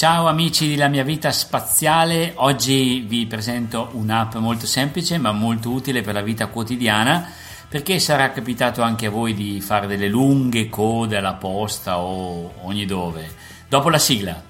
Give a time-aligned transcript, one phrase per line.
[0.00, 6.00] Ciao amici della mia vita spaziale, oggi vi presento un'app molto semplice ma molto utile
[6.00, 7.30] per la vita quotidiana
[7.68, 12.86] perché sarà capitato anche a voi di fare delle lunghe code alla posta o ogni
[12.86, 13.28] dove.
[13.68, 14.42] Dopo la sigla.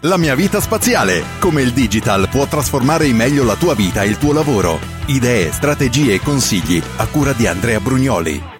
[0.00, 4.08] La mia vita spaziale, come il digital può trasformare in meglio la tua vita e
[4.08, 4.78] il tuo lavoro.
[5.06, 8.51] Idee, strategie e consigli a cura di Andrea Brugnoli.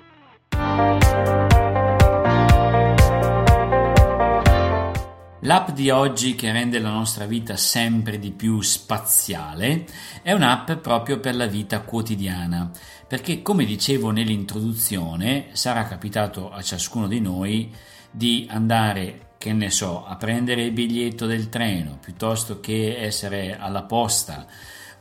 [5.52, 9.84] L'app di oggi che rende la nostra vita sempre di più spaziale
[10.22, 12.70] è un'app proprio per la vita quotidiana,
[13.06, 17.70] perché come dicevo nell'introduzione sarà capitato a ciascuno di noi
[18.10, 23.82] di andare, che ne so, a prendere il biglietto del treno piuttosto che essere alla
[23.82, 24.46] posta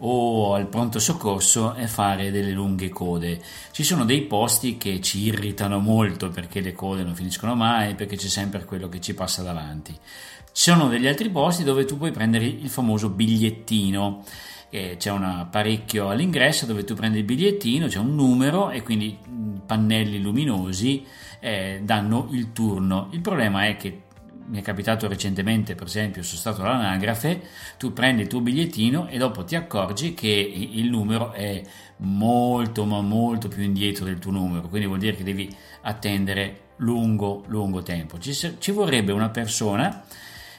[0.04, 3.42] o al pronto soccorso e fare delle lunghe code.
[3.72, 8.16] Ci sono dei posti che ci irritano molto perché le code non finiscono mai, perché
[8.16, 9.94] c'è sempre quello che ci passa davanti.
[9.94, 14.24] Ci sono degli altri posti dove tu puoi prendere il famoso bigliettino.
[14.70, 19.18] c'è un apparecchio all'ingresso dove tu prendi il bigliettino, c'è un numero e quindi
[19.66, 21.06] pannelli luminosi
[21.40, 23.10] eh, danno il turno.
[23.12, 24.04] Il problema è che
[24.52, 27.42] mi è capitato recentemente, per esempio, sono stato all'anagrafe,
[27.78, 31.64] tu prendi il tuo bigliettino e dopo ti accorgi che il numero è
[31.98, 35.50] molto ma molto più indietro del tuo numero, quindi vuol dire che devi
[35.82, 38.20] attendere lungo lungo tempo.
[38.20, 40.04] Ci, ci vorrebbe una persona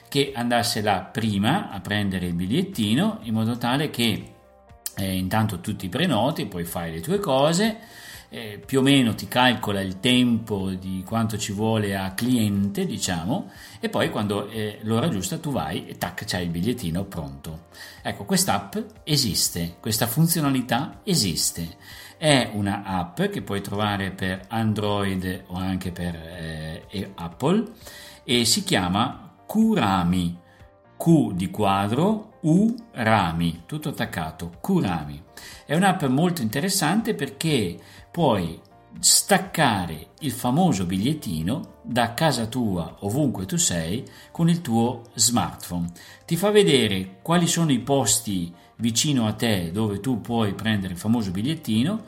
[0.09, 4.33] che andasse là prima a prendere il bigliettino in modo tale che
[4.95, 7.77] eh, intanto tu ti prenoti, poi fai le tue cose,
[8.33, 13.51] eh, più o meno ti calcola il tempo di quanto ci vuole a cliente, diciamo,
[13.79, 17.65] e poi quando è l'ora giusta tu vai e tac, c'hai il bigliettino pronto.
[18.01, 21.77] Ecco, quest'app esiste, questa funzionalità esiste.
[22.17, 27.65] È una app che puoi trovare per Android o anche per eh, Apple
[28.23, 30.41] e si chiama Kurami.
[30.97, 35.21] Q di quadro, U rami, tutto attaccato, Kurami.
[35.65, 37.77] È un'app molto interessante perché
[38.13, 38.61] puoi
[38.99, 45.89] staccare il famoso bigliettino da casa tua, ovunque tu sei, con il tuo smartphone.
[46.23, 50.99] Ti fa vedere quali sono i posti vicino a te dove tu puoi prendere il
[50.99, 52.03] famoso bigliettino,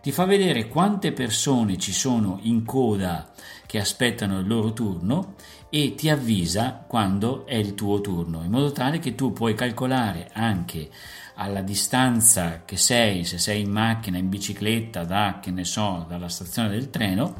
[0.00, 3.30] ti fa vedere quante persone ci sono in coda
[3.66, 5.34] che aspettano il loro turno
[5.70, 10.28] e ti avvisa quando è il tuo turno, in modo tale che tu puoi calcolare
[10.32, 10.90] anche
[11.34, 16.28] alla distanza che sei, se sei in macchina, in bicicletta, da che ne so, dalla
[16.28, 17.36] stazione del treno,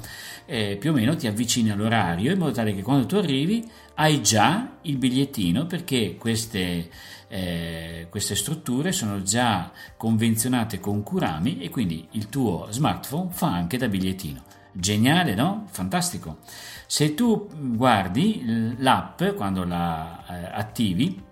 [0.47, 4.23] eh, più o meno ti avvicini all'orario in modo tale che quando tu arrivi hai
[4.23, 6.89] già il bigliettino perché queste,
[7.29, 13.77] eh, queste strutture sono già convenzionate con Kurami e quindi il tuo smartphone fa anche
[13.77, 14.60] da bigliettino.
[14.73, 15.67] Geniale, no?
[15.71, 16.39] Fantastico.
[16.87, 21.23] Se tu guardi l'app quando la eh, attivi,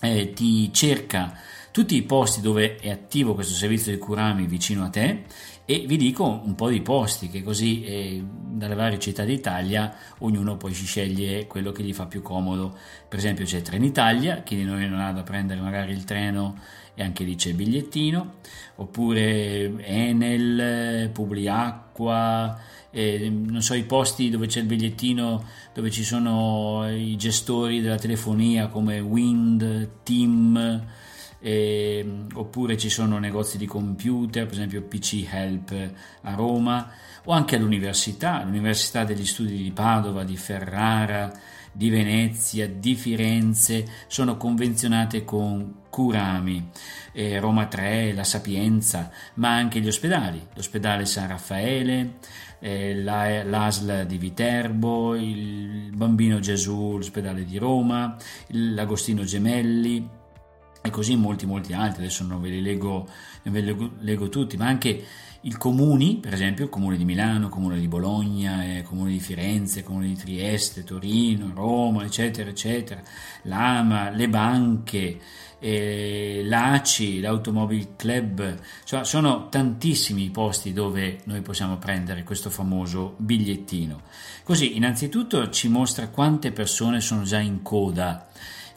[0.00, 1.32] eh, ti cerca
[1.74, 5.24] tutti i posti dove è attivo questo servizio di Kurami vicino a te
[5.64, 10.56] e vi dico un po' di posti che così eh, dalle varie città d'Italia ognuno
[10.56, 12.78] poi si sceglie quello che gli fa più comodo.
[13.08, 16.60] Per esempio c'è Trenitalia, chi di noi non ha da prendere magari il treno
[16.94, 18.34] e anche lì c'è il bigliettino,
[18.76, 22.56] oppure Enel, Publiacqua,
[22.92, 27.98] eh, non so i posti dove c'è il bigliettino, dove ci sono i gestori della
[27.98, 31.02] telefonia come Wind, Team
[31.46, 35.90] eh, oppure ci sono negozi di computer, per esempio PC Help
[36.22, 36.90] a Roma,
[37.24, 41.30] o anche all'università, l'Università degli Studi di Padova, di Ferrara,
[41.70, 46.70] di Venezia, di Firenze, sono convenzionate con Curami,
[47.12, 52.20] eh, Roma 3, la Sapienza, ma anche gli ospedali, l'ospedale San Raffaele,
[52.58, 58.16] eh, la, l'ASL di Viterbo, il Bambino Gesù, l'ospedale di Roma,
[58.46, 60.22] l'Agostino Gemelli,
[60.86, 63.08] e così molti molti altri, adesso non ve li leggo,
[63.44, 65.02] ve li leggo, tutti, ma anche
[65.40, 69.18] i comuni, per esempio il comune di Milano, il comune di Bologna, il comune di
[69.18, 73.00] Firenze, il comune di Trieste, Torino, Roma, eccetera, eccetera,
[73.44, 75.18] l'AMA, le banche,
[75.58, 78.54] eh, l'ACI, l'Automobile Club,
[78.84, 84.02] cioè, sono tantissimi i posti dove noi possiamo prendere questo famoso bigliettino.
[84.42, 88.28] Così, innanzitutto ci mostra quante persone sono già in coda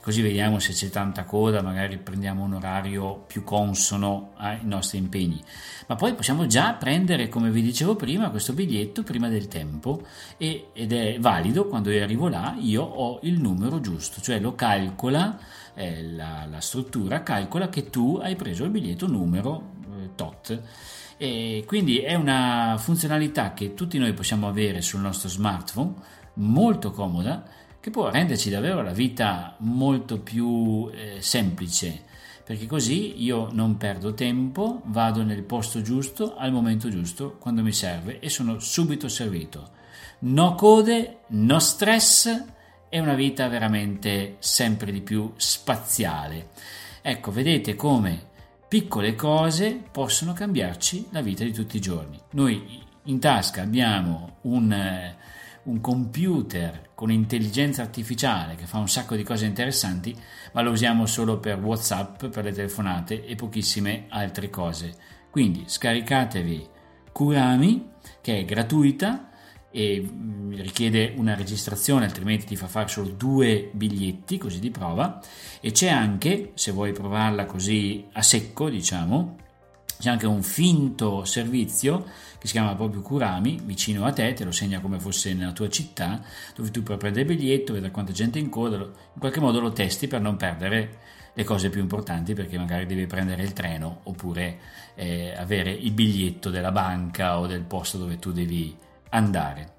[0.07, 5.43] così vediamo se c'è tanta coda, magari prendiamo un orario più consono ai nostri impegni.
[5.87, 10.01] Ma poi possiamo già prendere, come vi dicevo prima, questo biglietto prima del tempo
[10.37, 14.55] e, ed è valido quando io arrivo là, io ho il numero giusto, cioè lo
[14.55, 15.37] calcola,
[15.73, 20.61] eh, la, la, struttura calcola che tu hai preso il biglietto numero eh, tot.
[21.17, 25.95] E quindi è una funzionalità che tutti noi possiamo avere sul nostro smartphone,
[26.35, 32.03] molto comoda che può renderci davvero la vita molto più eh, semplice,
[32.43, 37.73] perché così io non perdo tempo, vado nel posto giusto al momento giusto quando mi
[37.73, 39.71] serve e sono subito servito.
[40.19, 42.43] No code, no stress
[42.89, 46.49] e una vita veramente sempre di più spaziale.
[47.01, 48.27] Ecco, vedete come
[48.67, 52.19] piccole cose possono cambiarci la vita di tutti i giorni.
[52.31, 55.15] Noi in tasca abbiamo un, eh,
[55.67, 60.15] un, computer con intelligenza artificiale che fa un sacco di cose interessanti,
[60.53, 64.93] ma lo usiamo solo per WhatsApp, per le telefonate e pochissime altre cose.
[65.29, 66.67] Quindi scaricatevi
[67.11, 67.91] Kurami,
[68.21, 69.29] che è gratuita
[69.69, 75.21] e mm, richiede una registrazione, altrimenti ti fa fare solo due biglietti così di prova.
[75.61, 79.45] E c'è anche, se vuoi provarla così a secco, diciamo,
[79.99, 82.03] c'è anche un finto servizio
[82.37, 85.69] che si chiama proprio Kurami, vicino a te, te lo segna come fosse nella tua
[85.69, 86.21] città,
[86.55, 89.71] dove tu puoi prendere il biglietto, vedere quanta gente in coda, in qualche modo lo
[89.71, 94.57] testi per non perdere le cose più importanti perché magari devi prendere il treno oppure
[94.95, 98.75] eh, avere il biglietto della banca o del posto dove tu devi
[99.09, 99.76] andare.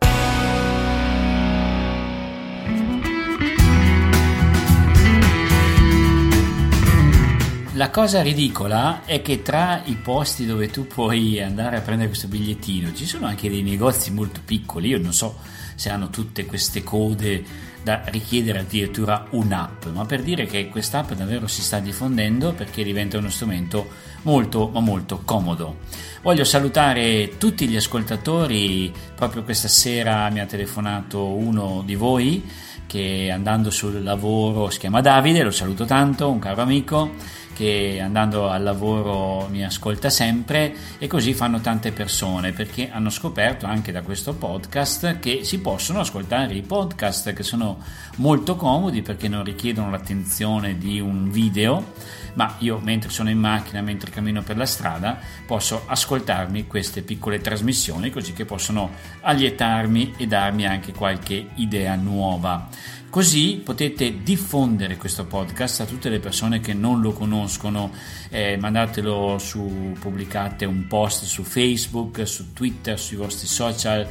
[7.79, 12.27] La cosa ridicola è che tra i posti dove tu puoi andare a prendere questo
[12.27, 15.37] bigliettino ci sono anche dei negozi molto piccoli, io non so
[15.77, 17.45] se hanno tutte queste code
[17.85, 23.17] da richiedere addirittura un'app, ma per dire che quest'app davvero si sta diffondendo perché diventa
[23.17, 23.87] uno strumento
[24.23, 25.77] molto ma molto comodo.
[26.23, 32.43] Voglio salutare tutti gli ascoltatori, proprio questa sera mi ha telefonato uno di voi
[32.87, 38.49] che andando sul lavoro si chiama Davide, lo saluto tanto, un caro amico che andando
[38.49, 44.03] al lavoro mi ascolta sempre e così fanno tante persone perché hanno scoperto anche da
[44.03, 47.83] questo podcast che si possono ascoltare i podcast che sono
[48.19, 51.95] molto comodi perché non richiedono l'attenzione di un video
[52.35, 57.41] ma io mentre sono in macchina, mentre cammino per la strada posso ascoltarmi queste piccole
[57.41, 58.91] trasmissioni così che possono
[59.23, 62.69] allietarmi e darmi anche qualche idea nuova.
[63.11, 67.91] Così potete diffondere questo podcast a tutte le persone che non lo conoscono,
[68.29, 74.07] eh, mandatelo su, pubblicate un post su Facebook, su Twitter, sui vostri social,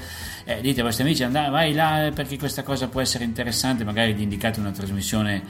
[0.46, 4.16] eh, dite ai vostri amici andate, vai là perché questa cosa può essere interessante, magari
[4.16, 5.44] gli indicate una trasmissione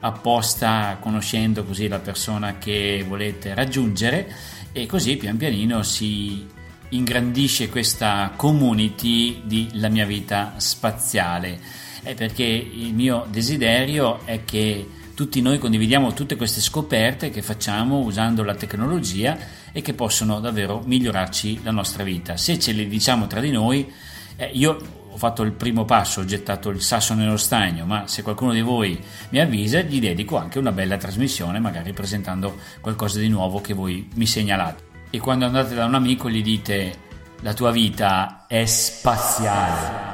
[0.00, 4.32] apposta conoscendo così la persona che volete raggiungere.
[4.72, 6.46] E così pian pianino si
[6.88, 14.86] ingrandisce questa community di La mia vita spaziale è perché il mio desiderio è che
[15.14, 19.36] tutti noi condividiamo tutte queste scoperte che facciamo usando la tecnologia
[19.72, 22.36] e che possono davvero migliorarci la nostra vita.
[22.36, 23.90] Se ce le diciamo tra di noi,
[24.36, 24.76] eh, io
[25.08, 28.60] ho fatto il primo passo, ho gettato il sasso nello stagno, ma se qualcuno di
[28.60, 29.00] voi
[29.30, 34.08] mi avvisa, gli dedico anche una bella trasmissione, magari presentando qualcosa di nuovo che voi
[34.14, 34.82] mi segnalate.
[35.10, 37.02] E quando andate da un amico gli dite
[37.40, 40.13] la tua vita è spaziale.